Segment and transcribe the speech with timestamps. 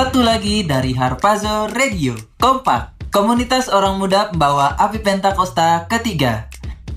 [0.00, 2.16] satu lagi dari Harpazo Radio.
[2.40, 6.48] Kompak, komunitas orang muda membawa api Pentakosta ketiga.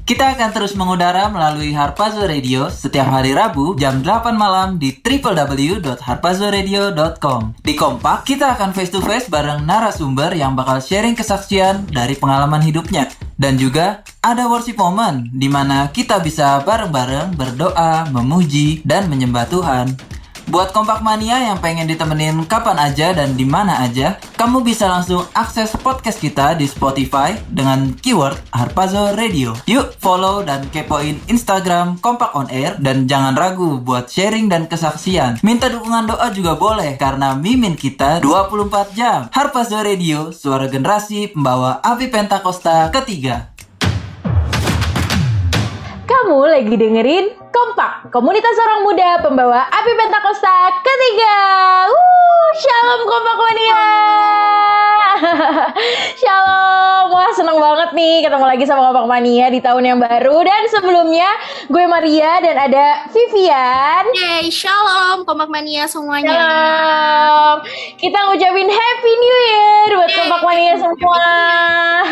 [0.08, 7.60] Kita akan terus mengudara melalui Harpazo Radio setiap hari Rabu jam 8 malam di www.harpazoradio.com.
[7.60, 12.64] Di Kompak, kita akan face to face bareng narasumber yang bakal sharing kesaksian dari pengalaman
[12.64, 13.12] hidupnya.
[13.36, 19.92] Dan juga ada worship moment di mana kita bisa bareng-bareng berdoa, memuji, dan menyembah Tuhan.
[20.54, 25.26] Buat kompak mania yang pengen ditemenin kapan aja dan di mana aja, kamu bisa langsung
[25.34, 29.58] akses podcast kita di Spotify dengan keyword Harpazo Radio.
[29.66, 35.42] Yuk follow dan kepoin Instagram Kompak On Air dan jangan ragu buat sharing dan kesaksian.
[35.42, 39.34] Minta dukungan doa juga boleh karena mimin kita 24 jam.
[39.34, 43.50] Harpazo Radio, suara generasi pembawa api Pentakosta ketiga.
[46.06, 51.38] Kamu lagi dengerin Kompak, komunitas orang muda pembawa api Pentakosta ketiga.
[51.86, 53.86] Wuh, shalom Kompak Mania.
[56.26, 60.42] shalom, wah seneng banget nih ketemu lagi sama Kompak Mania di tahun yang baru.
[60.42, 61.30] Dan sebelumnya
[61.70, 64.04] gue Maria dan ada Vivian.
[64.18, 66.34] Yeay, shalom Kompak Mania semuanya.
[66.34, 67.58] Shalom.
[68.02, 71.30] Kita ngucapin Happy New Year buat Kompak Mania semua.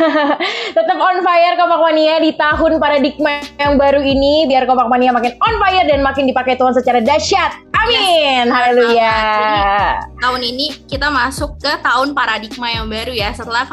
[0.77, 5.30] Tetap on fire Kompak Mania di tahun paradigma yang baru ini biar Kompak Mania makin
[5.39, 7.51] on fire dan makin dipakai Tuhan secara dahsyat.
[7.81, 8.45] Amin.
[8.45, 9.15] Yes, Haleluya.
[9.17, 13.33] Jadi, tahun ini kita masuk ke tahun paradigma yang baru ya.
[13.33, 13.65] Setelah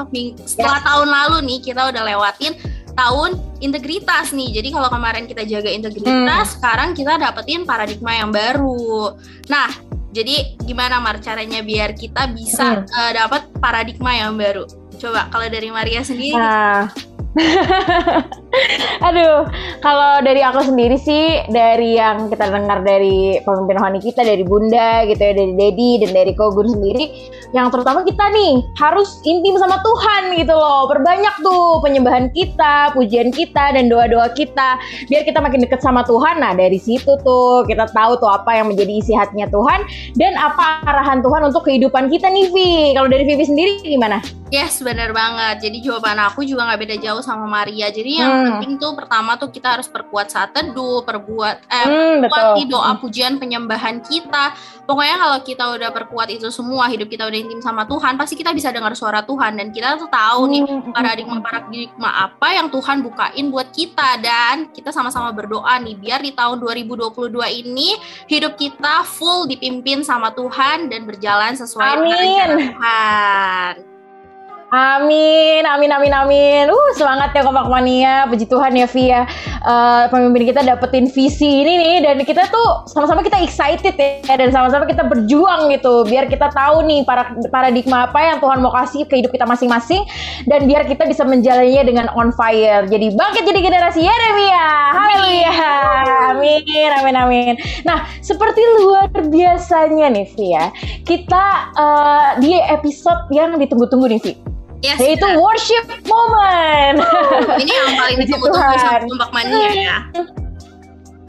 [0.49, 2.57] setelah tahun lalu nih kita udah lewatin
[2.97, 4.59] tahun integritas nih.
[4.59, 9.15] Jadi kalau kemarin kita jaga integritas, sekarang kita dapetin paradigma yang baru.
[9.47, 9.71] Nah,
[10.11, 14.67] jadi gimana Mar caranya biar kita bisa uh, dapat paradigma yang baru?
[14.99, 16.35] Coba kalau dari Maria sendiri.
[16.35, 16.91] Nah.
[19.07, 19.45] Aduh,
[19.85, 25.05] kalau dari aku sendiri sih, dari yang kita dengar dari pemimpin rohani kita, dari Bunda
[25.05, 27.05] gitu ya, dari Dedi dan dari Kogun sendiri,
[27.53, 30.89] yang terutama kita nih harus intim sama Tuhan gitu loh.
[30.89, 34.81] Perbanyak tuh penyembahan kita, pujian kita, dan doa-doa kita,
[35.13, 36.41] biar kita makin dekat sama Tuhan.
[36.41, 39.85] Nah dari situ tuh kita tahu tuh apa yang menjadi isi hatinya Tuhan
[40.17, 42.71] dan apa arahan Tuhan untuk kehidupan kita nih, Vi.
[42.97, 44.19] Kalau dari Vivi sendiri gimana?
[44.49, 45.61] Yes, bener banget.
[45.69, 47.89] Jadi jawaban aku juga nggak beda jauh sama Maria.
[47.89, 48.47] Jadi yang hmm.
[48.57, 52.93] penting tuh pertama tuh kita harus perkuat saat teduh, perbuat eh hmm, perkuat di doa
[53.01, 54.55] pujian penyembahan kita.
[54.89, 58.57] Pokoknya kalau kita udah perkuat itu semua, hidup kita udah intim sama Tuhan, pasti kita
[58.57, 60.63] bisa dengar suara Tuhan dan kita tuh tahu nih
[60.97, 66.57] paradigma-paradigma apa yang Tuhan bukain buat kita dan kita sama-sama berdoa nih biar di tahun
[66.65, 68.01] 2022 ini
[68.33, 73.98] hidup kita full dipimpin sama Tuhan dan berjalan sesuai dengan Tuhan.
[74.69, 76.69] Amin, amin, amin, amin.
[76.69, 78.29] Uh, semangat ya Kompak Mania.
[78.29, 79.25] Puji Tuhan ya Via.
[79.65, 84.53] Uh, pemimpin kita dapetin visi ini nih dan kita tuh sama-sama kita excited ya dan
[84.53, 89.09] sama-sama kita berjuang gitu biar kita tahu nih para paradigma apa yang Tuhan mau kasih
[89.09, 90.05] ke hidup kita masing-masing
[90.45, 92.85] dan biar kita bisa menjalannya dengan on fire.
[92.93, 94.69] Jadi bangkit jadi generasi Yeremia.
[94.93, 95.53] Haleluya.
[96.37, 97.55] Amin, amin, amin.
[97.89, 100.69] Nah, seperti luar biasanya nih Via,
[101.09, 105.43] kita uh, di episode yang ditunggu-tunggu nih Via Yes, yaitu benar.
[105.43, 107.03] worship moment.
[107.03, 109.97] Oh, ini yang paling ditunggu-tunggu sama Kompak Mania ya.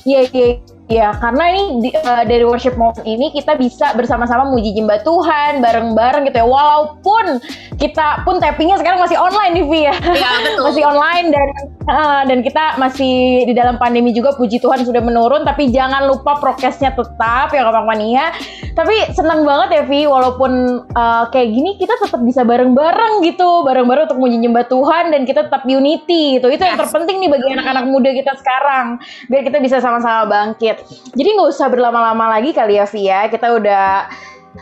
[0.06, 0.50] Iya, iya,
[0.90, 1.10] iya.
[1.16, 6.28] Karena ini di, uh, dari worship moment ini kita bisa bersama-sama muji jembat Tuhan bareng-bareng
[6.28, 6.48] gitu ya.
[6.50, 7.40] Walaupun
[7.80, 9.96] kita pun tappingnya sekarang masih online nih, Vi ya.
[9.96, 10.64] Iya, betul.
[10.68, 11.48] masih online dan
[11.88, 16.38] uh, dan kita masih di dalam pandemi juga puji Tuhan sudah menurun tapi jangan lupa
[16.42, 18.34] prokesnya tetap ya Kompak Mania.
[18.76, 24.12] Tapi senang banget ya Vi walaupun uh, kayak gini kita tetap bisa bareng-bareng gitu, bareng-bareng
[24.12, 26.48] untuk muji nyembah Tuhan dan kita tetap unity itu.
[26.48, 30.79] Itu yang terpenting nih bagi anak-anak muda kita sekarang biar kita bisa sama-sama bangkit.
[31.14, 33.28] Jadi nggak usah berlama-lama lagi kali ya Vi ya.
[33.28, 34.10] Kita udah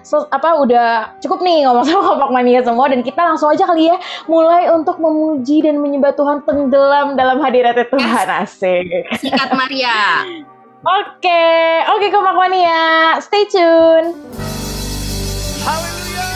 [0.03, 3.87] so, apa udah cukup nih ngomong sama Kompak Mania semua dan kita langsung aja kali
[3.87, 9.07] ya mulai untuk memuji dan menyembah Tuhan tenggelam dalam hadirat Tuhan asik.
[9.21, 10.23] Sikat Maria.
[10.87, 14.13] Oke, oke Kompak Mania, stay tune.
[15.65, 16.29] Haleluya.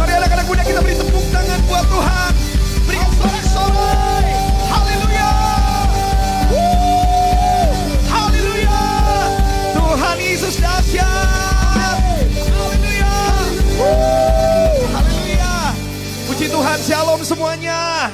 [0.00, 2.23] Mari anak-anak muda kita beri tepuk tangan buat Tuhan.
[10.94, 11.98] Dahsyat.
[12.54, 13.14] Haleluya.
[14.94, 15.54] Haleluya.
[16.30, 18.10] Puji Tuhan, shalom semuanya.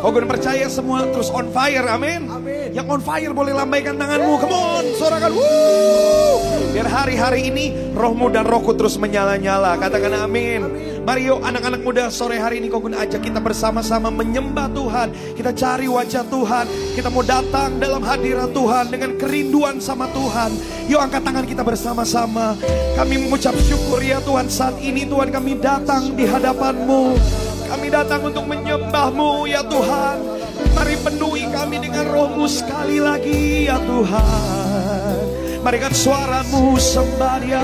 [0.00, 0.16] Shalom.
[0.16, 2.24] Kogun percaya semua terus on fire, amin.
[2.72, 5.32] Yang on fire boleh lambaikan tanganmu, come on, sorakan.
[5.36, 6.40] Woo!
[6.72, 10.64] Biar hari-hari ini rohmu dan rohku terus menyala-nyala, katakan amin.
[11.04, 15.08] Mari yuk anak-anak muda sore hari ini Kogun ajak kita bersama-sama menyembah Tuhan.
[15.36, 16.66] Kita cari wajah Tuhan,
[16.96, 20.56] kita mau datang dalam hadirat Tuhan dengan kerinduan sama Tuhan.
[20.88, 22.56] Yuk angkat tangan kita bersama-sama.
[22.96, 27.49] Kami mengucap syukur ya Tuhan saat ini Tuhan kami datang di hadapanmu.
[27.70, 30.18] Kami datang untuk menyembahmu ya Tuhan.
[30.74, 35.22] Mari penuhi kami dengan rohmu sekali lagi ya Tuhan.
[35.62, 37.62] Mari kan suaramu sembah dia.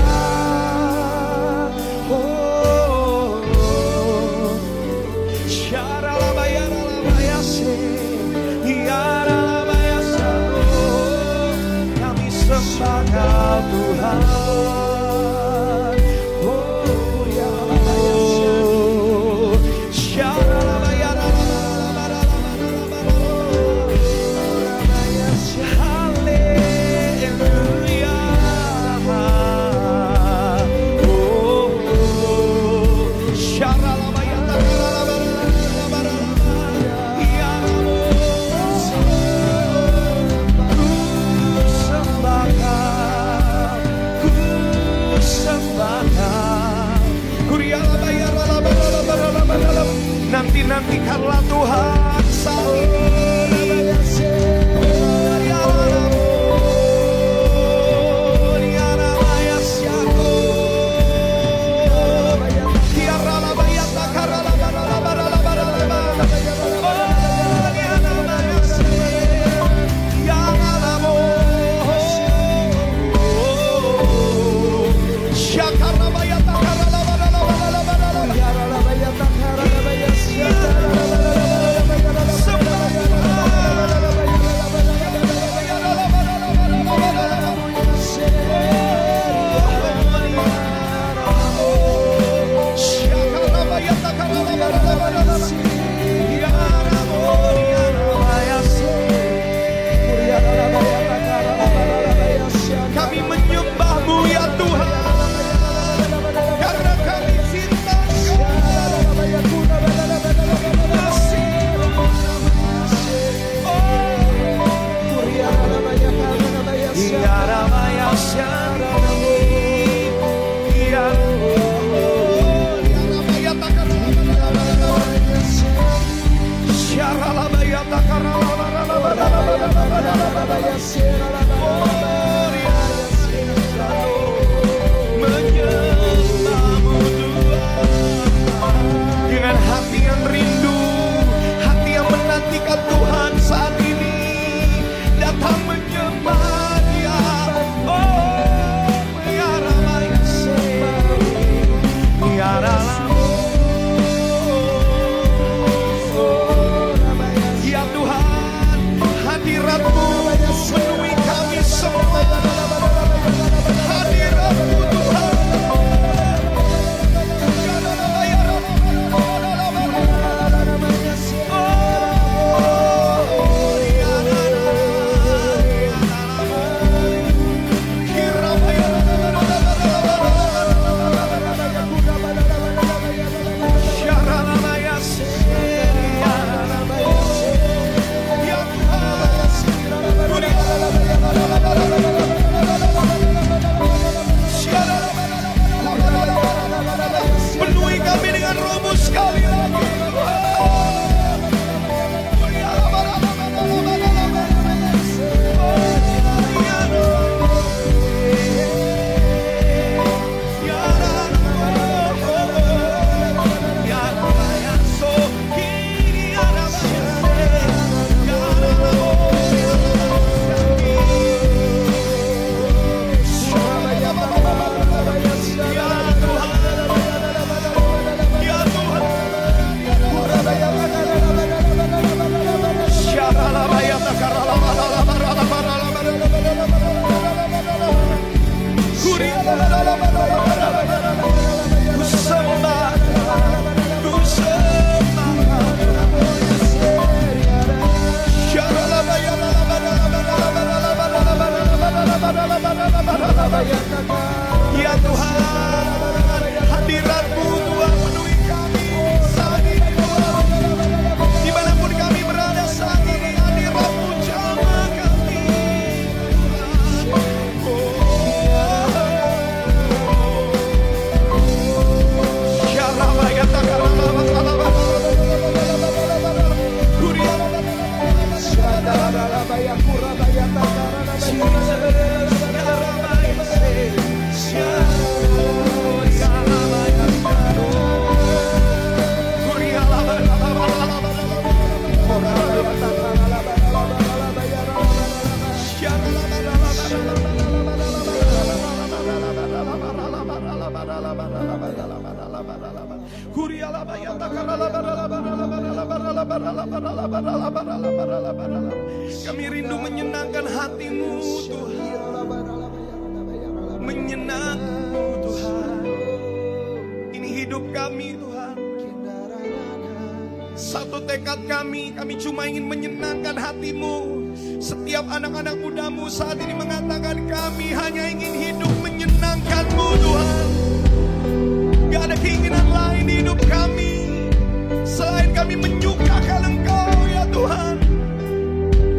[335.37, 337.77] Kami menyukakan Engkau ya Tuhan.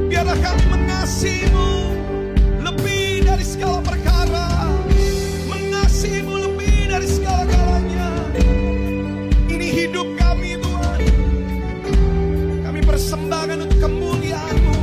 [0.06, 1.70] Biarlah kami mengasihimu
[2.62, 4.70] Lebih dari segala perkara.
[5.50, 8.10] Mengasihimu lebih dari segala galanya.
[9.50, 11.00] Ini hidup kami Tuhan.
[12.62, 14.77] Kami persembahkan untuk kemuliaan-Mu.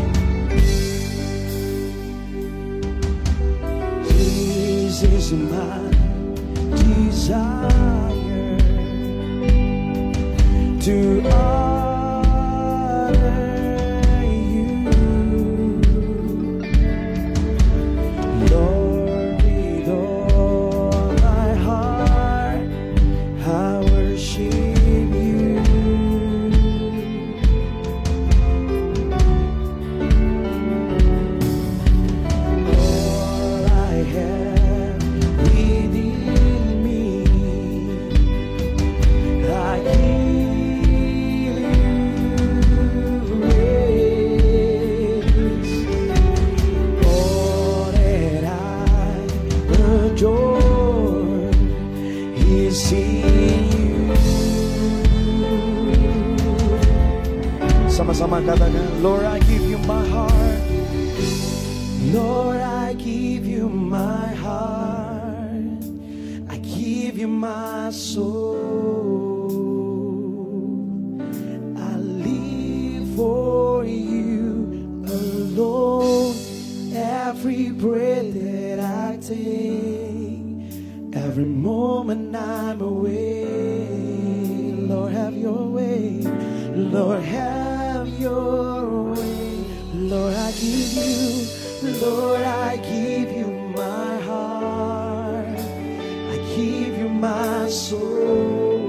[4.10, 5.78] This is my
[6.74, 7.73] desire
[58.26, 60.60] Lord, I give you my heart.
[62.10, 65.84] Lord, I give you my heart.
[66.48, 68.56] I give you my soul.
[71.76, 76.34] I live for you alone.
[76.94, 80.72] Every breath that I take,
[81.14, 83.44] every moment I'm away.
[84.78, 86.22] Lord, have your way.
[86.74, 87.63] Lord, have
[88.24, 89.64] your way.
[89.92, 95.58] Lord, I give you, Lord, I give you my heart.
[96.32, 98.88] I give you my soul.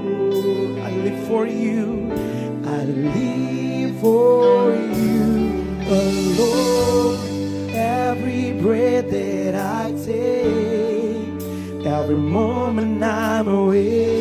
[0.88, 2.10] I live for you.
[2.64, 5.24] I live for you
[6.00, 7.18] alone.
[7.74, 14.15] Every breath that I take, every moment I'm away.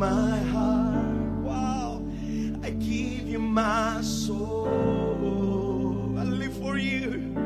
[0.00, 1.12] my heart.
[1.44, 2.00] Wow.
[2.64, 4.64] I give you my soul.
[6.16, 7.36] I live for you.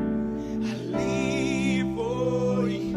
[0.63, 2.95] I live for you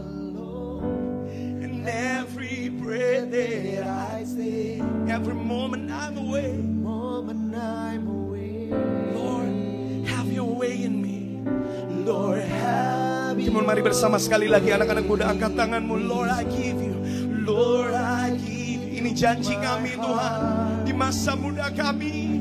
[0.00, 1.28] alone.
[1.60, 4.80] And every breath that I say,
[5.12, 8.72] every moment I'm away, moment I'm away.
[9.12, 9.52] Lord,
[10.08, 11.44] have your way in me.
[12.00, 16.00] Lord, have Come mari bersama sekali lagi anak-anak muda angkat tanganmu.
[16.08, 16.91] Lord, I give you.
[17.42, 18.82] Lord, I give.
[19.02, 22.38] Ini janji kami Tuhan di masa muda kami.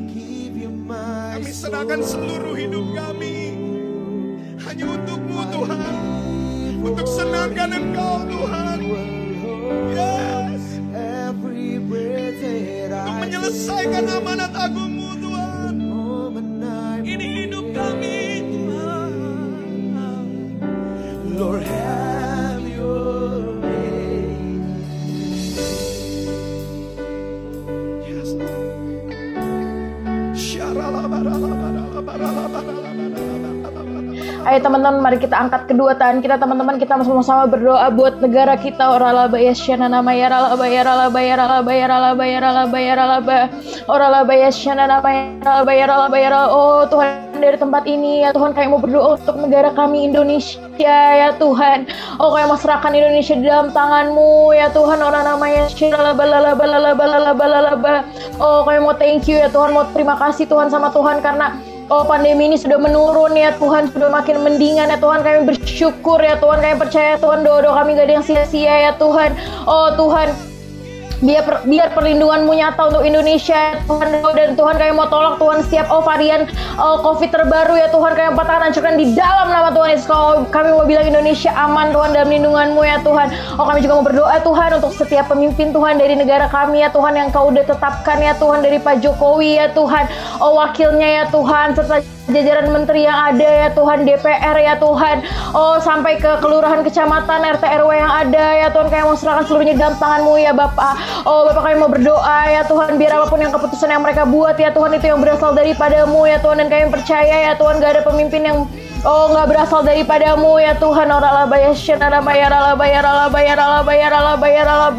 [0.92, 3.56] Kami serahkan seluruh hidup kami
[4.62, 5.96] hanya untukmu Tuhan.
[6.84, 8.61] Untuk senangkan Engkau Tuhan.
[34.52, 38.84] Ayo teman-teman, mari kita angkat kedua tangan kita teman-teman kita sama-sama berdoa buat negara kita.
[39.00, 42.94] Oralaba ya shana nama ya ralaba ya ralaba ya ralaba ya ralaba ya ralaba ya
[43.00, 43.38] ralaba.
[43.88, 46.30] Oralaba ya shana nama ya ralaba ya ralaba ya.
[46.52, 50.60] Oh Tuhan dari tempat ini ya Tuhan kami mau berdoa untuk negara kami Indonesia
[51.16, 51.88] ya Tuhan.
[52.20, 55.00] Oh kami mau serahkan Indonesia dalam tanganmu ya Tuhan.
[55.00, 57.96] Orang namanya shiralaba lalaba lalaba lalaba lalaba.
[58.44, 59.72] Oh kami mau thank you ya Tuhan.
[59.72, 63.92] Mau terima kasih Tuhan sama Tuhan karena Oh pandemi ini sudah menurun ya Tuhan.
[63.92, 65.28] Sudah makin mendingan ya Tuhan.
[65.28, 66.64] Kami bersyukur ya Tuhan.
[66.64, 69.36] Kami percaya Tuhan doa-doa kami gak ada yang sia-sia ya Tuhan.
[69.68, 70.51] Oh Tuhan
[71.22, 73.78] biar per, biar perlindunganmu nyata untuk Indonesia.
[73.86, 75.38] Tuhan dan Tuhan kami mau tolak.
[75.38, 79.70] Tuhan setiap oh varian oh, COVID terbaru ya Tuhan kami patahkan hancurkan di dalam nama
[79.72, 80.08] Tuhan Yesus.
[80.10, 83.28] Kalau kami mau bilang Indonesia aman Tuhan dalam lindunganmu ya Tuhan.
[83.58, 87.14] Oh kami juga mau berdoa Tuhan untuk setiap pemimpin Tuhan dari negara kami ya Tuhan
[87.16, 90.10] yang kau udah tetapkan ya Tuhan dari Pak Jokowi ya Tuhan.
[90.42, 95.18] Oh wakilnya ya Tuhan serta jajaran menteri yang ada ya Tuhan DPR ya Tuhan.
[95.52, 98.88] Oh sampai ke kelurahan kecamatan RT RW yang ada ya Tuhan.
[98.88, 101.24] Kami mau serahkan seluruhnya dalam tanganmu ya Bapak.
[101.28, 102.96] Oh Bapak kami mau berdoa ya Tuhan.
[102.96, 106.40] Biar apa pun yang keputusan yang mereka buat ya Tuhan itu yang berasal daripadamu ya
[106.40, 106.58] Tuhan.
[106.64, 108.58] Dan kami percaya ya Tuhan gak ada pemimpin yang
[109.02, 111.10] Oh nggak berasal daripadamu ya Tuhan.
[111.10, 114.90] Orala bayar syarala bayar ala bayar ala bayar ala bayar ala bayar ala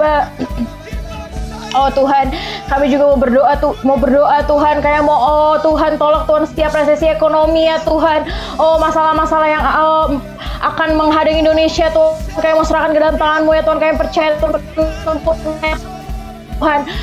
[1.73, 2.29] Oh Tuhan,
[2.69, 6.73] kami juga mau berdoa tuh, mau berdoa Tuhan, kayak mau oh Tuhan tolak Tuhan setiap
[6.77, 8.29] resesi ekonomi ya Tuhan.
[8.61, 10.21] Oh masalah-masalah yang oh,
[10.61, 15.17] akan menghadang Indonesia tuh, kayak mau serahkan ke dalam tanganmu ya Tuhan, kayak percaya Tuhan
[15.25, 15.92] Tuhan.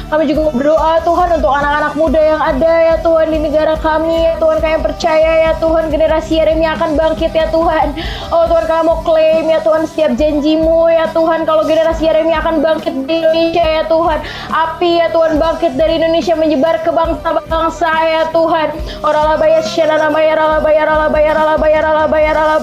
[0.10, 4.34] Kami juga berdoa Tuhan untuk anak-anak muda yang ada ya Tuhan di negara kami ya
[4.40, 7.94] Tuhan kami percaya ya Tuhan generasi Yeremia akan bangkit ya Tuhan.
[8.32, 12.64] Oh Tuhan kami mau klaim ya Tuhan setiap janjimu ya Tuhan kalau generasi Yeremia akan
[12.64, 14.20] bangkit di Indonesia ya Tuhan.
[14.50, 18.68] Api ya Tuhan bangkit dari Indonesia menyebar ke bangsa-bangsa ya Tuhan.
[19.04, 22.58] Orala bayar syana bayar ala bayar ala bayar ala bayar ala bayar ala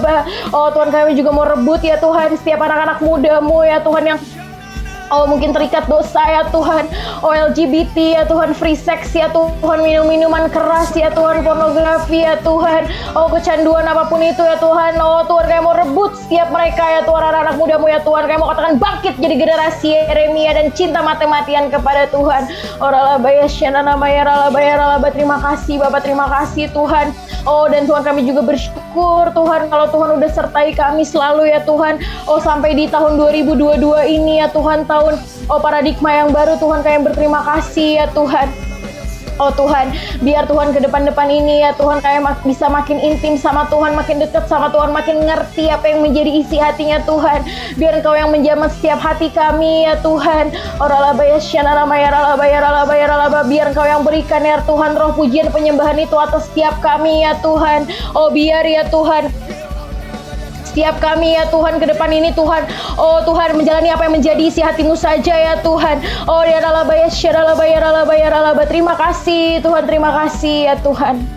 [0.54, 4.18] Oh Tuhan kami juga mau rebut ya Tuhan setiap anak-anak mudamu ya Tuhan yang
[5.11, 6.90] Oh mungkin terikat dosa ya Tuhan.
[7.23, 12.90] Oh LGBT ya Tuhan Free sex ya Tuhan Minum-minuman keras ya Tuhan Pornografi ya Tuhan.
[13.14, 14.99] Oh kecanduan apa pun itu ya Tuhan.
[14.99, 18.23] Oh Tuhan kayak mau rebut setiap mereka ya Tuhan Anak-anak mudamu ya Tuhan.
[18.27, 22.51] Kayak mau katakan bangkit jadi generasi Yeremia Dan cinta mati-matian kepada Tuhan.
[22.83, 27.14] Oh ralaba ya nama ya ralaba ya ralaba Terima kasih Bapak terima kasih Tuhan
[27.46, 32.02] Oh dan Tuhan kami juga bersyukur Tuhan Kalau Tuhan udah sertai kami selalu ya Tuhan.
[32.26, 33.80] Oh sampai di tahun 2022
[34.11, 35.14] ini ya Tuhan tahun
[35.46, 38.65] oh paradigma yang baru Tuhan kami berterima kasih ya Tuhan
[39.37, 39.92] Oh Tuhan,
[40.25, 44.16] biar Tuhan ke depan-depan ini ya Tuhan kayak mak bisa makin intim sama Tuhan, makin
[44.16, 47.44] dekat sama Tuhan, makin ngerti apa yang menjadi isi hatinya Tuhan.
[47.77, 50.57] Biar Engkau yang menjamah setiap hati kami ya Tuhan.
[50.81, 53.40] Oralaba ya syana ya ralaba ya ralaba ya ralaba.
[53.44, 57.85] Biar Engkau yang berikan ya Tuhan roh pujian penyembahan itu atas setiap kami ya Tuhan.
[58.16, 59.29] Oh biar ya Tuhan
[60.76, 62.68] setiap kami ya Tuhan ke depan ini Tuhan.
[63.00, 66.04] Oh Tuhan menjalani apa yang menjadi isi hatimu saja ya Tuhan.
[66.28, 69.88] Oh ya ralaba ya syaralaba ya ralaba ya ralaba terima kasih Tuhan.
[69.88, 71.36] Terima kasih ya Tuhan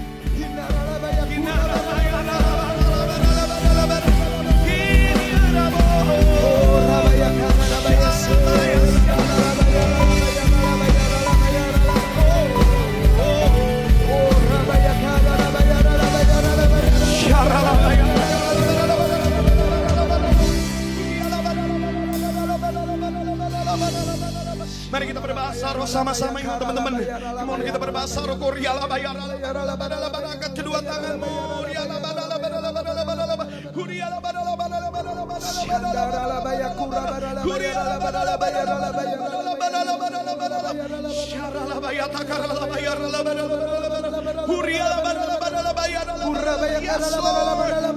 [25.89, 26.93] sama-sama ini teman-teman.
[27.41, 30.13] Mohon kita berbahasa roh Korea la bayar la badala
[30.53, 31.65] kedua tanganmu.
[31.65, 33.45] La badala badala badala badala.
[33.73, 39.17] Kuria la badala badala badala badala la bayar badala Kuria la badala bayar la bayar
[39.17, 44.45] la badala badala bayar takara la bayar la badala badala.
[44.45, 46.05] Kuria la badala bayar bayar.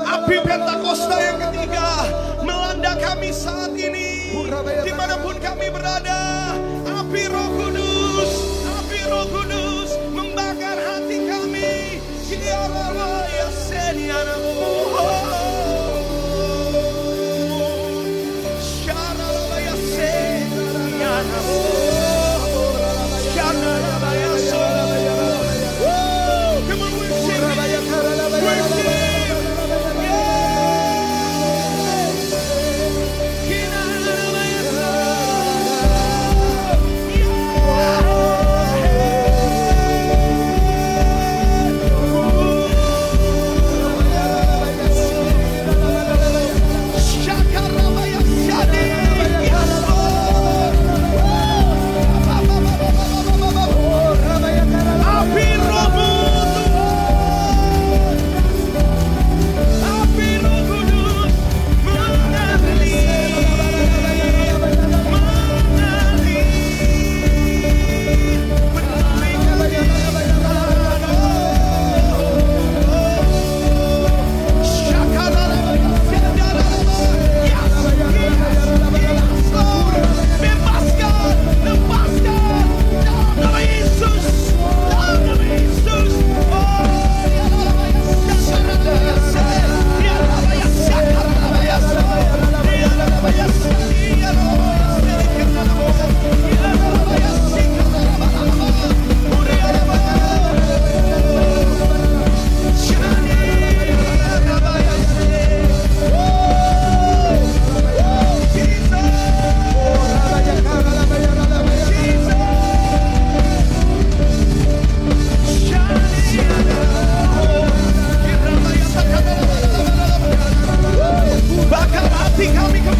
[0.02, 1.86] Api Pentakosta yang ketiga
[2.40, 4.32] melanda kami saat ini.
[4.62, 6.52] Di mana pun kami berada,
[6.84, 7.71] api roh
[9.22, 12.02] roh kudus membakar hati kami.
[12.42, 14.71] Ya Allah, ya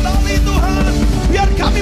[0.02, 1.80] Kami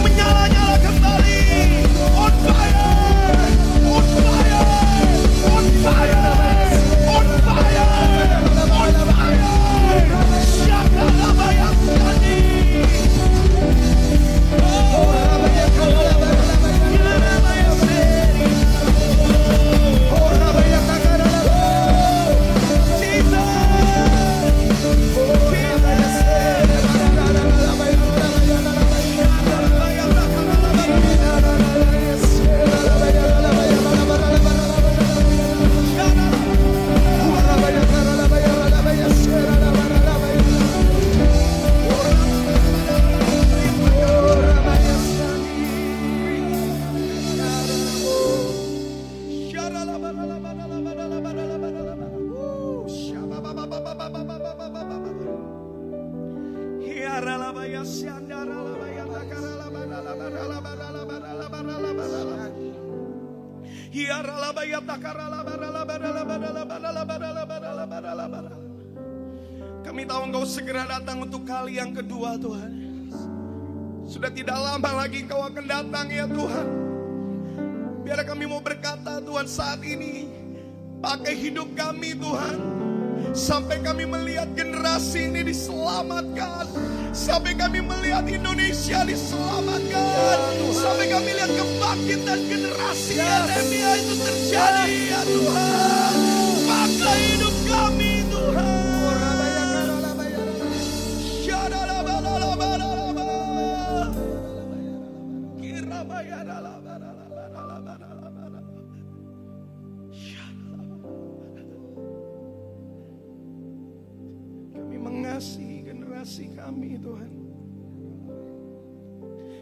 [114.70, 117.33] Kami mengasihi generasi kami Tuhan.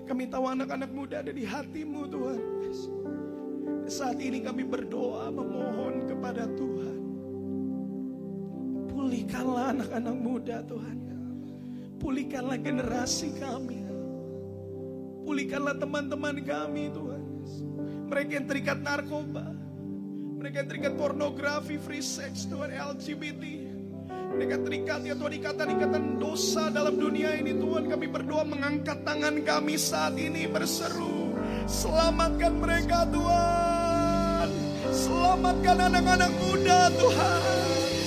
[0.08, 2.42] Kami tahu anak-anak muda ada di hatimu Tuhan.
[3.88, 7.00] Saat ini kami berdoa memohon kepada Tuhan.
[8.88, 10.98] Pulihkanlah anak-anak muda Tuhan.
[12.00, 13.87] Pulihkanlah generasi kami.
[15.28, 17.22] Pulihkanlah teman-teman kami Tuhan.
[18.08, 19.44] Mereka yang terikat narkoba.
[20.40, 23.44] Mereka yang terikat pornografi, free sex, Tuhan LGBT.
[24.08, 27.92] Mereka terikat ya Tuhan ikatan-ikatan dosa dalam dunia ini Tuhan.
[27.92, 31.36] Kami berdoa mengangkat tangan kami saat ini berseru.
[31.68, 34.48] Selamatkan mereka Tuhan.
[34.88, 37.42] Selamatkan anak-anak muda Tuhan.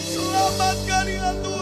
[0.10, 1.61] Selamatkan ya Tuhan.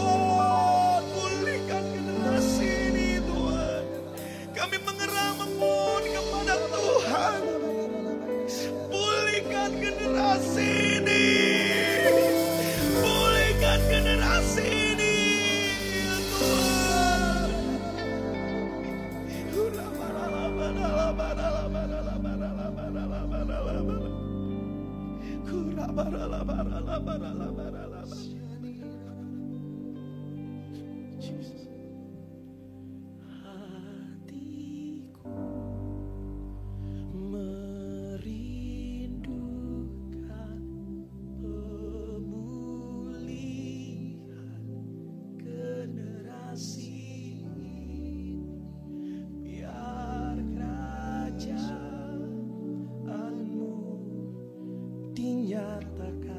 [55.81, 56.38] Indonesia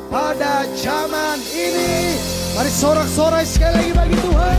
[0.11, 2.19] pada zaman ini.
[2.59, 4.57] Mari sorak-sorai sekali lagi bagi Tuhan.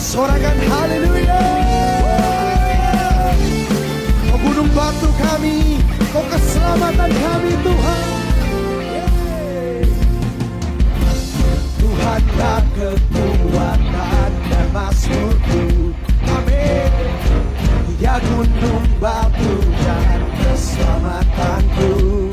[0.00, 1.60] Sorakan haleluya
[4.40, 5.76] gunung batu kami,
[6.10, 8.08] kau keselamatan kami Tuhan.
[11.80, 15.92] Tuhanlah kekuatan dan masmurku.
[16.28, 16.92] Amin.
[18.00, 19.52] Ya gunung batu
[19.84, 22.29] dan keselamatanku.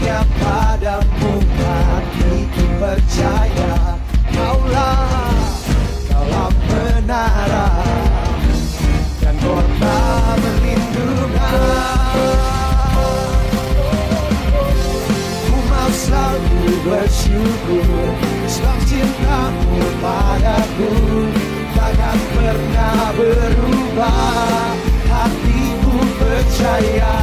[0.00, 4.00] Hanya padamu hatiku percaya.
[4.32, 5.36] Kaulah,
[6.08, 7.68] kaulah menara
[9.44, 10.00] kota
[10.40, 11.60] berlindungan
[15.44, 18.16] Ku mau selalu bersyukur
[18.48, 20.92] Sebab cintamu padaku
[21.76, 24.72] Takkan pernah berubah
[25.12, 27.20] Hatiku percaya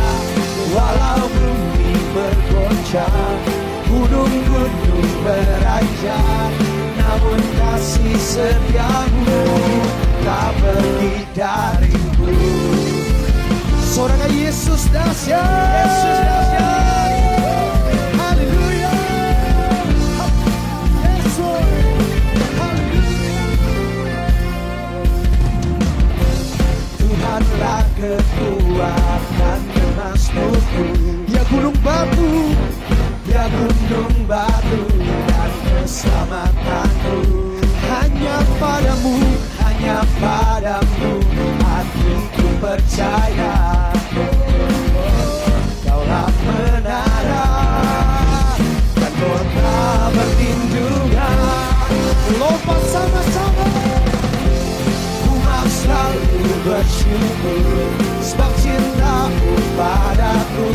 [0.77, 1.76] Walau
[2.17, 3.37] bergoncang
[3.87, 6.51] Gunung-gunung beranjak
[6.97, 9.41] Namun kasih setiamu
[10.25, 12.33] Tak pergi dariku.
[13.79, 15.39] Sorakan Yesus dahsyat.
[15.39, 17.11] Yesus dahsyat.
[21.07, 21.65] Yesus.
[26.99, 30.47] Tuhanlah kekuatan emasku
[30.77, 31.06] Ya
[31.47, 32.51] gunung batu
[33.27, 34.81] Ya gunung batu
[35.27, 37.19] Dan keselamatanku.
[37.87, 39.15] Hanya padamu
[39.63, 41.23] hanya padamu
[41.63, 43.55] hatiku percaya.
[45.87, 47.47] Kaulah menara
[48.95, 49.79] dan kota
[50.11, 51.39] berlindungan.
[52.35, 53.67] Lompat sama-sama
[55.23, 57.63] Ku mau selalu bersyukur.
[58.19, 60.67] Sebab cintamu padaku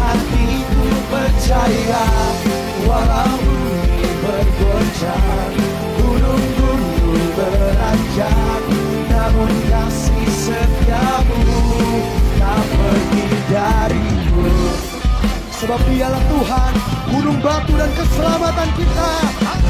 [0.00, 2.04] Hatiku percaya
[2.82, 5.54] Walau bumi bergoncang
[5.94, 8.62] Gunung-gunung beranjak
[9.06, 11.42] Namun kasih setiamu
[12.40, 14.48] Tak pergi dariku.
[15.54, 16.72] Sebab dialah Tuhan
[17.14, 19.10] Gunung batu dan keselamatan kita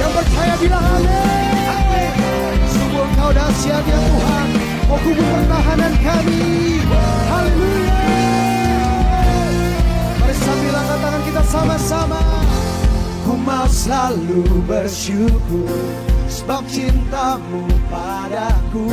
[0.00, 2.56] Yang percaya bilang amin.
[2.72, 4.48] Sungguh kau dahsyat ya Tuhan
[4.90, 6.82] Oh kubu pertahanan kami.
[7.30, 7.89] Haleluya.
[11.50, 12.22] Sama-sama,
[13.26, 15.66] Ku mau selalu bersyukur
[16.30, 18.86] Sebab cintamu padaku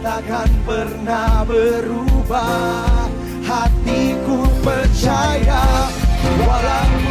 [0.00, 3.04] Takkan pernah berubah.
[3.44, 5.92] Hatiku percaya
[6.40, 7.03] Walau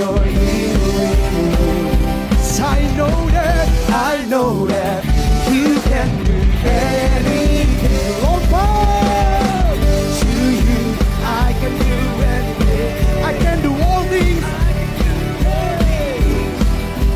[0.00, 1.10] your evil.
[2.62, 5.04] I know that, I know that
[5.52, 7.68] you can do anything.
[10.20, 10.32] To
[10.68, 10.82] you
[11.22, 11.98] I can do
[12.36, 13.24] anything.
[13.30, 14.44] I can do all things.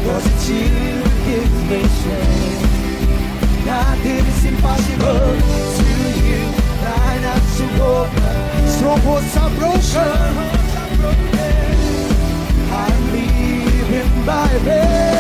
[0.05, 0.69] Cause it's you
[1.01, 2.65] who gives me strength.
[3.65, 5.25] Nothing impossible
[5.79, 5.89] to
[6.29, 6.43] you.
[9.41, 10.54] Are broken.
[14.25, 15.14] baby.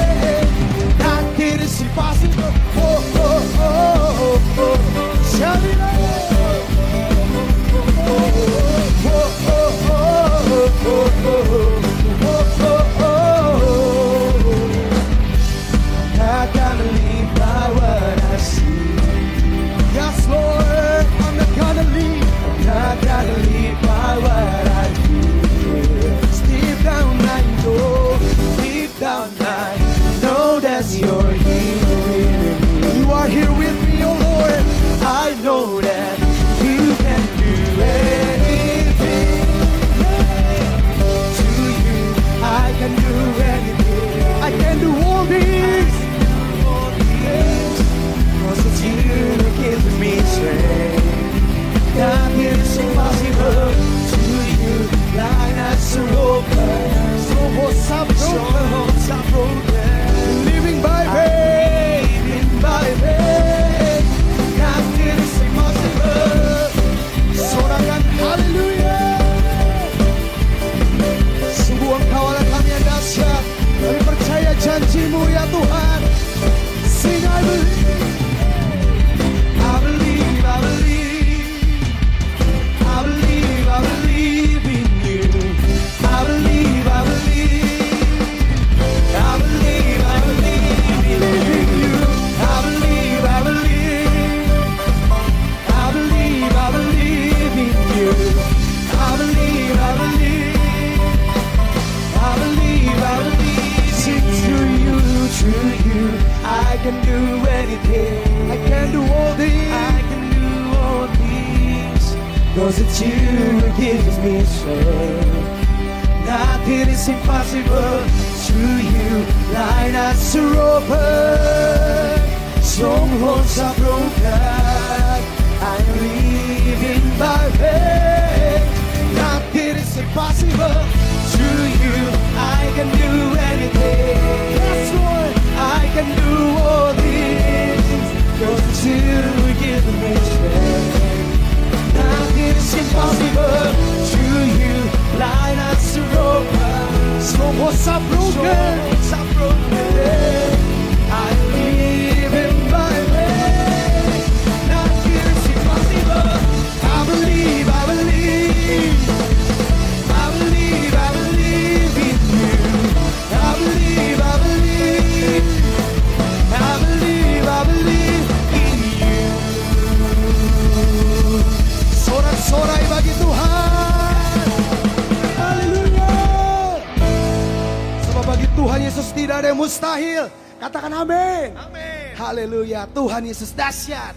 [180.84, 181.48] Katakan amin.
[181.56, 182.12] Amin.
[182.12, 182.84] Haleluya.
[182.92, 184.12] Tuhan Yesus dahsyat.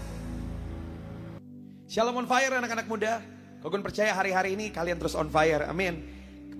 [1.88, 3.24] Shalom on fire anak-anak muda.
[3.64, 5.64] Kogun percaya hari-hari ini kalian terus on fire.
[5.64, 6.04] Amin.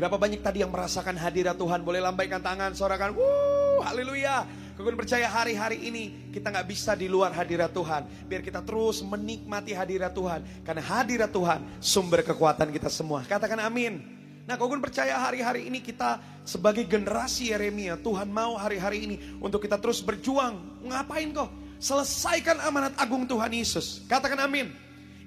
[0.00, 1.84] Berapa banyak tadi yang merasakan hadirat Tuhan?
[1.84, 3.12] Boleh lambaikan tangan, sorakan.
[3.20, 4.48] Wuh, haleluya.
[4.80, 8.08] Kogun percaya hari-hari ini kita nggak bisa di luar hadirat Tuhan.
[8.32, 10.64] Biar kita terus menikmati hadirat Tuhan.
[10.64, 13.28] Karena hadirat Tuhan sumber kekuatan kita semua.
[13.28, 14.17] Katakan amin.
[14.48, 19.76] Nah, Kogun percaya hari-hari ini kita sebagai generasi Yeremia, Tuhan mau hari-hari ini untuk kita
[19.76, 20.56] terus berjuang.
[20.88, 21.52] Ngapain kok?
[21.76, 24.08] Selesaikan amanat agung Tuhan Yesus.
[24.08, 24.72] Katakan amin.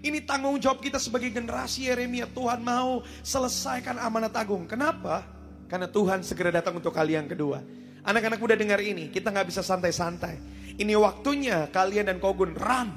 [0.02, 2.34] Ini tanggung jawab kita sebagai generasi Yeremia.
[2.34, 4.66] Tuhan mau selesaikan amanat agung.
[4.66, 5.22] Kenapa?
[5.70, 7.62] Karena Tuhan segera datang untuk kali yang kedua.
[8.02, 10.42] Anak-anak muda dengar ini, kita nggak bisa santai-santai.
[10.82, 12.90] Ini waktunya kalian dan Kogun run.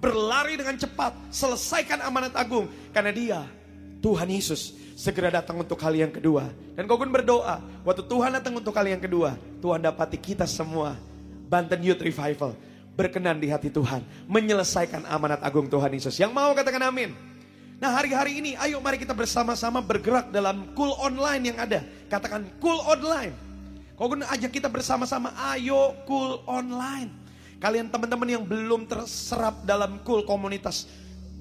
[0.00, 1.12] Berlari dengan cepat.
[1.28, 2.64] Selesaikan amanat agung.
[2.96, 3.44] Karena dia,
[4.00, 6.48] Tuhan Yesus, segera datang untuk kali yang kedua.
[6.72, 10.96] Dan Kogun berdoa, waktu Tuhan datang untuk kali yang kedua, Tuhan dapati kita semua.
[11.46, 12.56] Banten Youth Revival
[12.96, 14.02] berkenan di hati Tuhan.
[14.26, 16.16] Menyelesaikan amanat agung Tuhan Yesus.
[16.16, 17.12] Yang mau katakan amin.
[17.76, 21.84] Nah hari-hari ini ayo mari kita bersama-sama bergerak dalam cool online yang ada.
[22.08, 23.36] Katakan cool online.
[24.00, 27.12] Kogun ajak kita bersama-sama ayo cool online.
[27.60, 30.88] Kalian teman-teman yang belum terserap dalam cool komunitas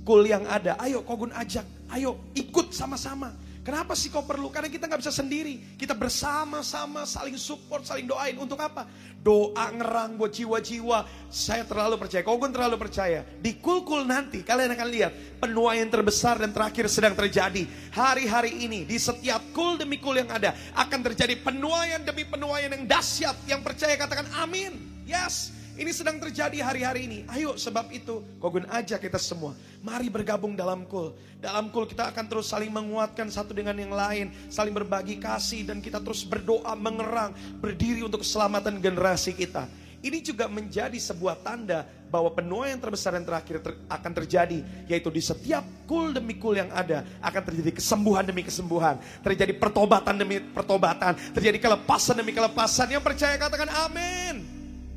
[0.06, 0.78] cool yang ada.
[0.80, 1.66] Ayo Kogun ajak,
[1.97, 3.34] ayo ikut sama-sama.
[3.66, 4.53] Kenapa sih kau perlu?
[4.53, 5.74] Karena kita nggak bisa sendiri.
[5.74, 8.38] Kita bersama-sama saling support, saling doain.
[8.38, 8.86] Untuk apa?
[9.26, 11.01] Doa ngerang buat jiwa-jiwa.
[11.34, 12.22] Saya terlalu percaya.
[12.22, 13.26] Kau pun terlalu percaya.
[13.26, 15.11] Di kul-kul nanti kalian akan lihat
[15.41, 17.66] penuaian terbesar dan terakhir sedang terjadi.
[17.89, 22.86] Hari-hari ini di setiap kul demi kul yang ada akan terjadi penuaian demi penuaian yang
[22.86, 23.49] dahsyat.
[23.49, 24.78] Yang percaya katakan amin.
[25.09, 25.49] Yes.
[25.76, 27.19] Ini sedang terjadi hari-hari ini.
[27.28, 29.51] Ayo sebab itu Kogun ajak kita semua.
[29.84, 31.11] Mari bergabung dalam kul.
[31.43, 34.32] Dalam kul kita akan terus saling menguatkan satu dengan yang lain.
[34.47, 37.36] Saling berbagi kasih dan kita terus berdoa mengerang.
[37.59, 39.67] Berdiri untuk keselamatan generasi kita.
[39.99, 44.63] Ini juga menjadi sebuah tanda bahwa penuaian terbesar yang terakhir ter akan terjadi.
[44.88, 48.95] Yaitu di setiap kul demi kul yang ada akan terjadi kesembuhan demi kesembuhan.
[49.19, 51.19] Terjadi pertobatan demi pertobatan.
[51.36, 52.95] Terjadi kelepasan demi kelepasan.
[52.95, 54.39] Yang percaya katakan amin.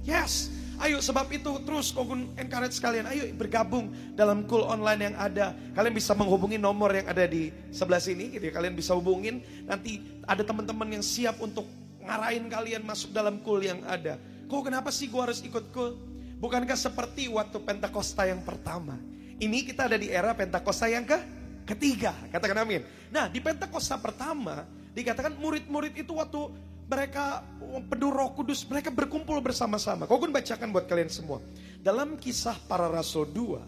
[0.07, 0.58] Yes.
[0.79, 3.11] Ayo sebab itu terus Kogun encourage kalian.
[3.11, 5.51] Ayo bergabung dalam cool online yang ada.
[5.75, 8.53] Kalian bisa menghubungi nomor yang ada di sebelah sini gitu ya.
[8.55, 9.43] Kalian bisa hubungin.
[9.67, 11.67] Nanti ada teman-teman yang siap untuk
[11.99, 14.23] ngarahin kalian masuk dalam cool yang ada.
[14.47, 15.99] Kok kenapa sih gua harus ikut cool?
[16.39, 18.95] Bukankah seperti waktu Pentakosta yang pertama?
[19.43, 21.19] Ini kita ada di era Pentakosta yang ke
[21.67, 22.15] ketiga.
[22.31, 22.87] Katakan amin.
[23.11, 24.63] Nah di Pentakosta pertama
[24.95, 26.55] dikatakan murid-murid itu waktu
[26.89, 27.45] mereka
[27.93, 30.09] penuh roh kudus, mereka berkumpul bersama-sama.
[30.09, 31.45] Kau pun bacakan buat kalian semua.
[31.85, 33.61] Dalam kisah para rasul 2,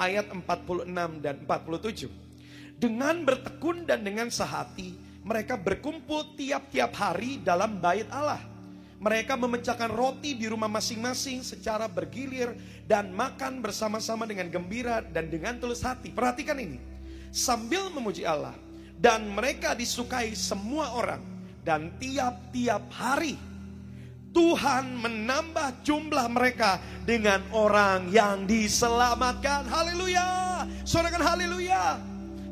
[0.00, 0.88] ayat 46
[1.20, 2.08] dan 47.
[2.80, 8.40] Dengan bertekun dan dengan sehati, mereka berkumpul tiap-tiap hari dalam bait Allah.
[9.02, 12.54] Mereka memecahkan roti di rumah masing-masing secara bergilir
[12.88, 16.08] dan makan bersama-sama dengan gembira dan dengan tulus hati.
[16.08, 16.78] Perhatikan ini.
[17.34, 18.54] Sambil memuji Allah
[18.96, 21.31] dan mereka disukai semua orang
[21.62, 23.38] dan tiap-tiap hari
[24.32, 29.68] Tuhan menambah jumlah mereka dengan orang yang diselamatkan.
[29.68, 30.64] Haleluya.
[30.88, 32.00] Sorakan haleluya.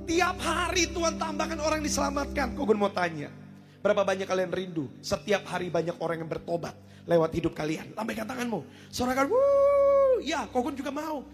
[0.04, 2.52] Tiap hari Tuhan tambahkan orang yang diselamatkan.
[2.52, 3.32] Kau mau tanya.
[3.80, 4.92] Berapa banyak kalian rindu?
[5.00, 6.76] Setiap hari banyak orang yang bertobat
[7.08, 7.96] lewat hidup kalian.
[7.96, 8.60] Lambaikan tanganmu.
[8.92, 10.20] Sorakan, wuh.
[10.20, 11.24] Ya, kau juga mau.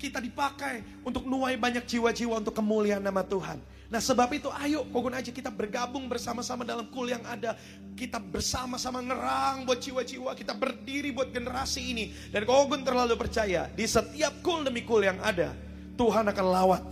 [0.00, 3.60] Kita dipakai untuk nuai banyak jiwa-jiwa untuk kemuliaan nama Tuhan.
[3.92, 7.52] Nah sebab itu ayo kogun aja kita bergabung bersama-sama dalam kul yang ada.
[7.92, 10.32] Kita bersama-sama ngerang buat jiwa-jiwa.
[10.32, 12.04] Kita berdiri buat generasi ini.
[12.32, 15.52] Dan kogun terlalu percaya di setiap kul demi kul yang ada.
[16.00, 16.82] Tuhan akan lawat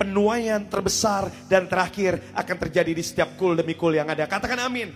[0.00, 4.24] penuaian terbesar dan terakhir akan terjadi di setiap kul demi kul yang ada.
[4.24, 4.88] Katakan amin.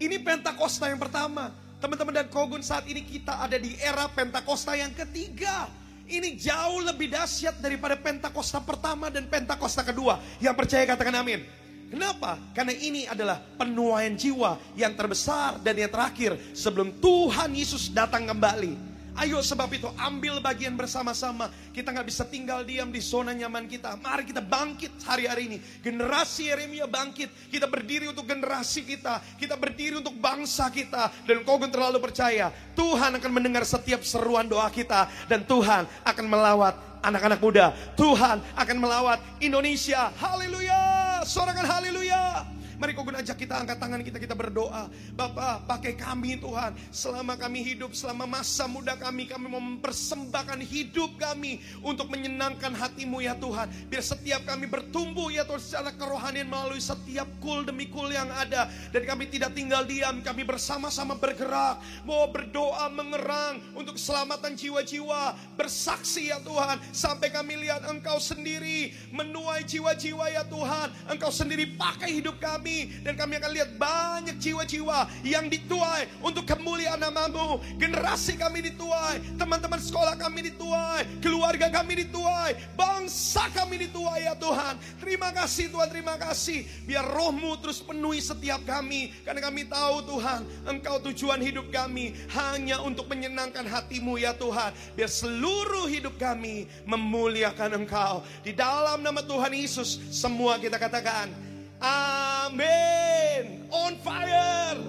[0.00, 1.52] Ini Pentakosta yang pertama.
[1.84, 5.68] Teman-teman dan Kogun saat ini kita ada di era Pentakosta yang ketiga.
[6.04, 10.20] Ini jauh lebih dahsyat daripada Pentakosta pertama dan Pentakosta kedua.
[10.36, 11.40] Yang percaya katakan amin.
[11.88, 12.36] Kenapa?
[12.52, 18.93] Karena ini adalah penuaian jiwa yang terbesar dan yang terakhir sebelum Tuhan Yesus datang kembali.
[19.14, 21.46] Ayo sebab itu ambil bagian bersama-sama.
[21.70, 23.94] Kita nggak bisa tinggal diam di zona nyaman kita.
[24.02, 25.58] Mari kita bangkit hari-hari ini.
[25.86, 27.30] Generasi Yeremia bangkit.
[27.46, 29.22] Kita berdiri untuk generasi kita.
[29.38, 31.14] Kita berdiri untuk bangsa kita.
[31.30, 32.50] Dan kau terlalu percaya.
[32.74, 35.06] Tuhan akan mendengar setiap seruan doa kita.
[35.30, 36.74] Dan Tuhan akan melawat
[37.06, 37.70] anak-anak muda.
[37.94, 40.10] Tuhan akan melawat Indonesia.
[40.18, 41.22] Haleluya.
[41.22, 42.42] Sorakan haleluya.
[42.78, 44.90] Mari kau ajak kita angkat tangan kita, kita berdoa.
[45.14, 46.74] Bapak, pakai kami Tuhan.
[46.90, 53.22] Selama kami hidup, selama masa muda kami, kami mau mempersembahkan hidup kami untuk menyenangkan hatimu
[53.22, 53.70] ya Tuhan.
[53.86, 58.66] Biar setiap kami bertumbuh ya Tuhan secara kerohanian melalui setiap kul demi kul yang ada.
[58.90, 61.78] Dan kami tidak tinggal diam, kami bersama-sama bergerak.
[62.02, 65.38] Mau berdoa mengerang untuk keselamatan jiwa-jiwa.
[65.54, 66.82] Bersaksi ya Tuhan.
[66.90, 70.90] Sampai kami lihat engkau sendiri menuai jiwa-jiwa ya Tuhan.
[71.14, 76.48] Engkau sendiri pakai hidup kami kami dan kami akan lihat banyak jiwa-jiwa yang dituai untuk
[76.48, 77.60] kemuliaan namamu.
[77.76, 84.80] Generasi kami dituai, teman-teman sekolah kami dituai, keluarga kami dituai, bangsa kami dituai ya Tuhan.
[84.96, 86.64] Terima kasih Tuhan, terima kasih.
[86.88, 89.12] Biar rohmu terus penuhi setiap kami.
[89.28, 94.72] Karena kami tahu Tuhan, engkau tujuan hidup kami hanya untuk menyenangkan hatimu ya Tuhan.
[94.96, 98.24] Biar seluruh hidup kami memuliakan engkau.
[98.40, 101.28] Di dalam nama Tuhan Yesus, semua kita katakan,
[101.84, 103.68] Amin.
[103.68, 104.80] On fire.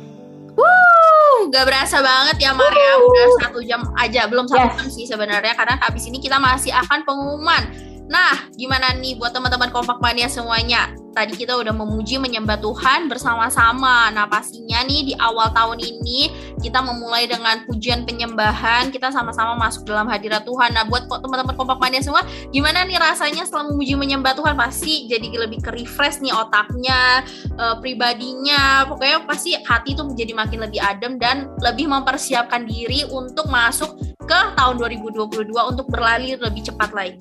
[0.56, 2.92] Wuh, gak berasa banget ya Maria.
[3.04, 4.76] Udah satu jam aja, belum satu yes.
[4.80, 5.52] jam sih sebenarnya.
[5.60, 7.68] Karena habis ini kita masih akan pengumuman.
[8.08, 10.96] Nah, gimana nih buat teman-teman kompak mania semuanya?
[11.16, 14.12] Tadi kita udah memuji menyembah Tuhan bersama-sama.
[14.12, 19.88] Nah, pastinya nih di awal tahun ini kita memulai dengan pujian penyembahan, kita sama-sama masuk
[19.88, 20.76] dalam hadirat Tuhan.
[20.76, 24.60] Nah, buat teman-teman kompak mania semua, gimana nih rasanya setelah memuji menyembah Tuhan?
[24.60, 27.24] Pasti jadi lebih ke refresh nih otaknya,
[27.56, 28.84] e, pribadinya.
[28.92, 33.96] Pokoknya pasti hati itu menjadi makin lebih adem dan lebih mempersiapkan diri untuk masuk
[34.28, 37.18] ke tahun 2022 untuk berlari lebih cepat lagi.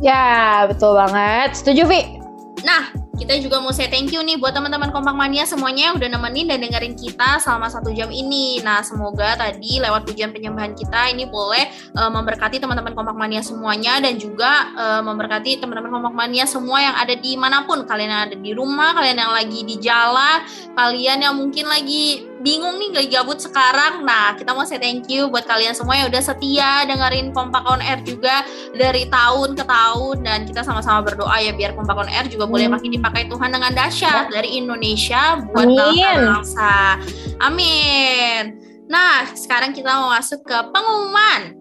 [0.00, 1.60] Ya, betul banget.
[1.60, 2.19] Setuju, Vi?
[2.62, 6.08] Nah, kita juga mau say thank you nih buat teman-teman Kompak Mania semuanya yang udah
[6.08, 8.64] nemenin dan dengerin kita selama satu jam ini.
[8.64, 11.68] Nah, semoga tadi lewat pujian penyembahan kita ini boleh
[12.00, 16.96] uh, memberkati teman-teman Kompak Mania semuanya dan juga uh, memberkati teman-teman Kompak Mania semua yang
[16.96, 17.84] ada di mana pun.
[17.84, 20.38] Kalian yang ada di rumah, kalian yang lagi di jalan,
[20.72, 24.02] kalian yang mungkin lagi bingung nih gak gabut sekarang.
[24.02, 27.80] Nah, kita mau say thank you buat kalian semua yang udah setia dengerin Kompak On
[27.84, 32.26] Air juga dari tahun ke tahun dan kita sama-sama berdoa ya biar Kompak On Air
[32.32, 32.74] juga boleh hmm.
[32.80, 34.32] makin dipakai Tuhan dengan dahsyat ya.
[34.32, 36.72] dari Indonesia buat bangsa-bangsa.
[37.44, 38.56] Amin.
[38.90, 41.59] Nah, sekarang kita mau masuk ke pengumuman.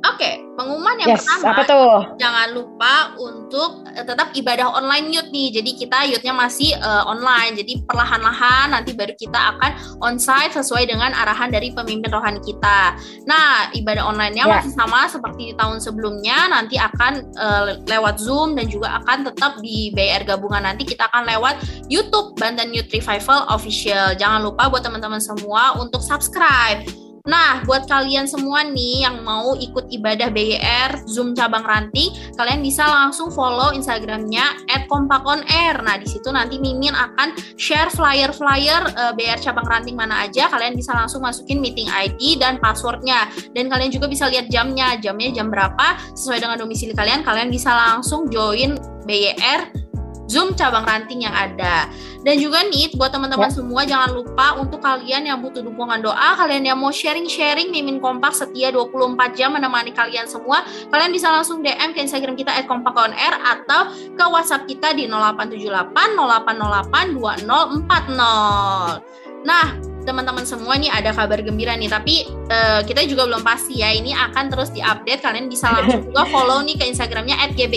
[0.00, 1.92] Oke, okay, pengumuman yang yes, pertama, apa tuh?
[2.16, 5.52] jangan lupa untuk uh, tetap ibadah online youth nih.
[5.52, 7.60] Jadi kita youthnya masih uh, online.
[7.60, 12.96] Jadi perlahan-lahan nanti baru kita akan onsite sesuai dengan arahan dari pemimpin rohani kita.
[13.28, 14.64] Nah, ibadah online-nya yeah.
[14.64, 16.48] masih sama seperti di tahun sebelumnya.
[16.48, 21.28] Nanti akan uh, lewat Zoom dan juga akan tetap di BR gabungan nanti kita akan
[21.28, 21.60] lewat
[21.92, 24.16] YouTube Banten Youth Revival Official.
[24.16, 26.88] Jangan lupa buat teman-teman semua untuk subscribe
[27.28, 32.08] Nah, buat kalian semua nih yang mau ikut ibadah BYR Zoom cabang ranting,
[32.40, 35.84] kalian bisa langsung follow Instagramnya @kompakonair.
[35.84, 40.48] Nah, di situ nanti Mimin akan share flyer-flyer uh, eh, BR cabang ranting mana aja.
[40.48, 43.28] Kalian bisa langsung masukin meeting ID dan passwordnya.
[43.52, 47.20] Dan kalian juga bisa lihat jamnya, jamnya jam berapa sesuai dengan domisili kalian.
[47.20, 49.89] Kalian bisa langsung join BYR
[50.30, 51.90] Zoom cabang ranting yang ada.
[52.22, 53.54] Dan juga nih buat teman-teman ya.
[53.58, 58.30] semua jangan lupa untuk kalian yang butuh dukungan doa, kalian yang mau sharing-sharing Mimin Kompak
[58.30, 60.62] setia 24 jam menemani kalian semua,
[60.94, 67.18] kalian bisa langsung DM ke Instagram kita @kompakonr atau ke WhatsApp kita di 0878 0808
[67.18, 69.02] 2040.
[69.40, 69.66] Nah,
[70.04, 74.16] teman-teman semua nih ada kabar gembira nih tapi uh, kita juga belum pasti ya ini
[74.16, 77.76] akan terus diupdate kalian bisa langsung juga follow nih ke instagramnya @gbi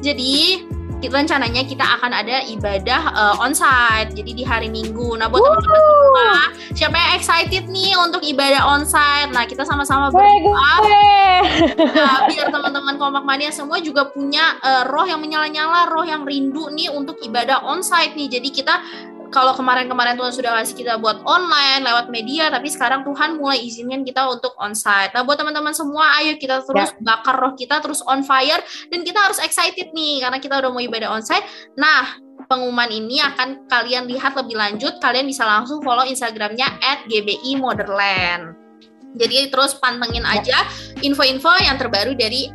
[0.00, 0.34] jadi
[1.04, 5.14] rencananya kita akan ada ibadah uh, onsite jadi di hari Minggu.
[5.20, 6.30] Nah buat teman-teman semua
[6.72, 9.30] siapa yang excited nih untuk ibadah onsite?
[9.32, 10.72] Nah kita sama-sama berdoa.
[11.76, 16.72] Nah, biar teman-teman kompak mania semua juga punya uh, roh yang menyala-nyala, roh yang rindu
[16.72, 18.28] nih untuk ibadah onsite nih.
[18.40, 18.74] Jadi kita
[19.30, 24.02] kalau kemarin-kemarin Tuhan sudah kasih kita buat online lewat media, tapi sekarang Tuhan mulai izinkan
[24.06, 25.12] kita untuk onsite.
[25.12, 27.00] Nah, buat teman-teman semua, ayo kita terus ya.
[27.02, 30.82] bakar roh kita terus on fire dan kita harus excited nih karena kita udah mau
[30.82, 31.44] ibadah onsite.
[31.78, 37.58] Nah, pengumuman ini akan kalian lihat lebih lanjut, kalian bisa langsung follow Instagramnya at GBI
[37.58, 38.54] Motherland.
[39.16, 40.38] Jadi terus pantengin ya.
[40.38, 40.58] aja
[41.00, 42.52] info-info yang terbaru dari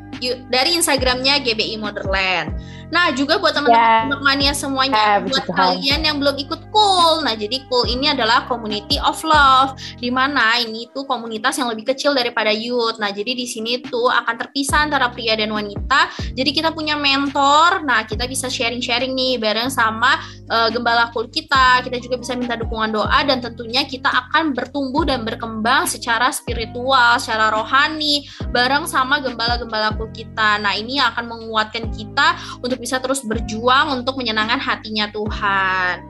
[0.54, 2.54] dari Instagramnya GBI Motherland.
[2.92, 4.20] Nah, juga buat teman-teman yeah.
[4.20, 7.28] mania semuanya, yeah, buat kalian yang belum ikut Cool.
[7.28, 11.92] Nah, jadi Cool ini adalah community of love di mana ini tuh komunitas yang lebih
[11.92, 12.96] kecil daripada youth.
[13.00, 16.12] Nah, jadi di sini tuh akan terpisah antara pria dan wanita.
[16.32, 17.84] Jadi kita punya mentor.
[17.84, 21.84] Nah, kita bisa sharing-sharing nih bareng sama uh, gembala Cool kita.
[21.84, 27.20] Kita juga bisa minta dukungan doa dan tentunya kita akan bertumbuh dan berkembang secara spiritual,
[27.20, 28.24] secara rohani
[28.56, 30.56] bareng sama gembala-gembala Cool kita.
[30.64, 36.02] Nah, ini akan menguatkan kita untuk bisa terus berjuang untuk menyenangkan hatinya Tuhan.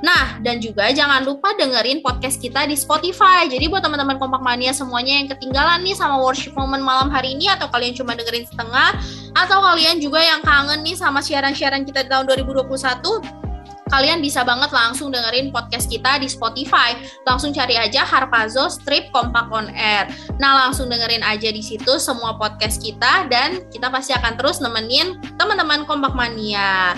[0.00, 3.44] Nah, dan juga jangan lupa dengerin podcast kita di Spotify.
[3.44, 7.52] Jadi buat teman-teman Kompak Mania semuanya yang ketinggalan nih sama worship moment malam hari ini
[7.52, 8.96] atau kalian cuma dengerin setengah
[9.36, 13.49] atau kalian juga yang kangen nih sama siaran-siaran kita di tahun 2021,
[13.90, 16.94] kalian bisa banget langsung dengerin podcast kita di Spotify.
[17.26, 20.08] Langsung cari aja Harpazo Strip Kompak on Air.
[20.38, 25.18] Nah, langsung dengerin aja di situ semua podcast kita dan kita pasti akan terus nemenin
[25.36, 26.94] teman-teman Kompak Mania.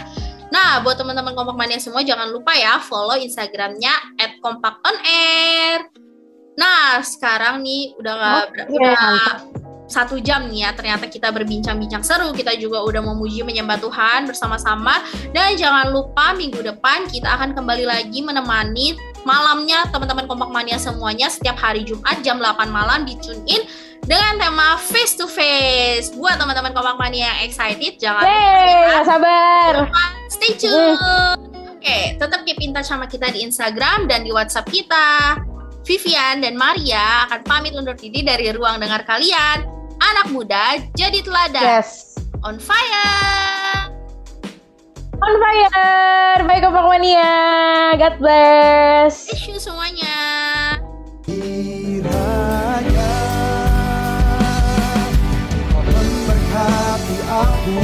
[0.53, 3.93] Nah, buat teman-teman Kompak Mania semua jangan lupa ya follow Instagramnya
[4.45, 5.89] @kompakonair.
[6.61, 10.71] Nah, sekarang nih udah oh, udah satu jam nih ya.
[10.73, 15.05] Ternyata kita berbincang-bincang seru kita juga udah memuji menyembah Tuhan bersama-sama.
[15.37, 21.31] Dan jangan lupa minggu depan kita akan kembali lagi menemani malamnya teman-teman kompak mania semuanya
[21.31, 23.63] setiap hari Jumat jam 8 malam di tune in
[24.03, 26.11] dengan tema face to face.
[26.17, 29.75] Buat teman-teman kompak mania yang excited jangan hey, lupa sabar.
[30.27, 30.99] stay tune.
[31.83, 35.39] Oke, okay, tetap keep in touch sama kita di Instagram dan di WhatsApp kita.
[35.83, 41.63] Vivian dan Maria akan pamit undur diri dari ruang dengar kalian anak muda jadi teladan.
[41.63, 42.19] Yes.
[42.43, 43.87] On fire.
[45.23, 46.43] On fire.
[46.43, 47.31] Baik Kompak Mania.
[47.95, 49.31] God bless.
[49.31, 50.19] Bless you semuanya.
[51.23, 53.13] Kiranya
[55.71, 57.79] memberkati aku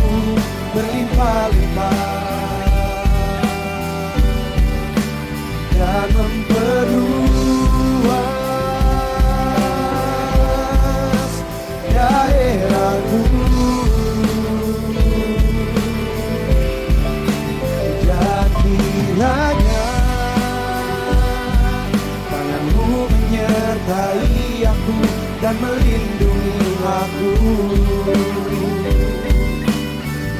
[0.74, 2.18] berlimpah-limpah
[5.78, 6.10] dan
[25.38, 27.30] dan melindungi aku.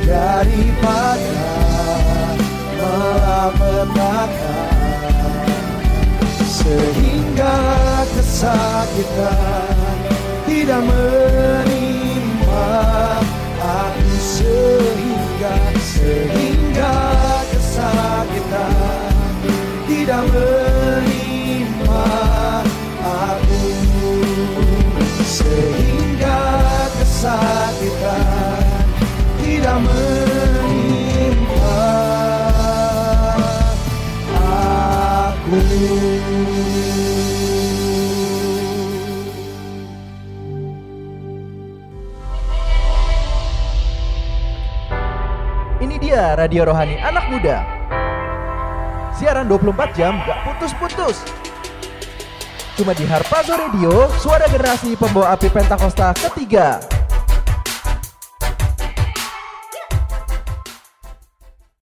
[0.09, 1.53] Daripada
[2.81, 4.57] malapetaka
[6.49, 7.61] sehingga
[8.17, 9.99] kesakitan
[10.49, 12.69] tidak menimpa
[13.61, 14.09] aku.
[14.19, 16.97] Sehingga sehingga
[17.53, 19.13] kesakitan
[19.87, 22.09] tidak menimpa
[25.39, 26.41] sehingga
[26.99, 28.63] kesakitan
[29.39, 31.79] tidak menimpa
[34.35, 35.63] aku.
[45.79, 47.63] Ini dia Radio Rohani Anak Muda.
[49.15, 51.38] Siaran 24 jam gak putus-putus.
[52.79, 56.98] Cuma di Harpazo Radio, suara generasi pembawa api Pentakosta ketiga.